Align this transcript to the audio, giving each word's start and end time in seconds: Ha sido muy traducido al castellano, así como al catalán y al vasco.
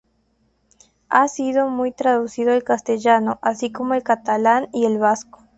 Ha 1.09 1.27
sido 1.27 1.69
muy 1.69 1.91
traducido 1.91 2.53
al 2.53 2.63
castellano, 2.63 3.37
así 3.43 3.71
como 3.71 3.93
al 3.93 4.01
catalán 4.01 4.67
y 4.73 4.87
al 4.87 4.97
vasco. 4.97 5.37